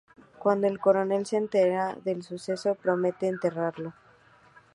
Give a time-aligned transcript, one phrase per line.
[0.39, 3.93] Cuando el coronel se entera del suceso, promete enterrarlo.